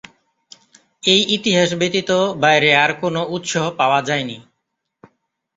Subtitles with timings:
[1.03, 2.09] এই ইতিহাস ব্যতীত
[2.41, 4.37] বাইরে আর কোন উৎস পাওয়া যায়নি।